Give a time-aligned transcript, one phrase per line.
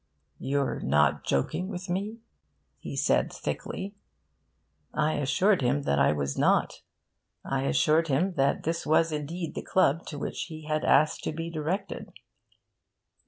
[0.39, 2.21] 'You're not joking with me?'
[2.79, 3.93] he said thickly.
[4.95, 6.81] I assured him that I was not.
[7.45, 11.31] I assured him that this was indeed the club to which he had asked to
[11.31, 12.11] be directed.